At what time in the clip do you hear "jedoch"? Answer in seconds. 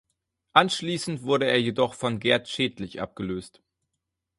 1.61-1.93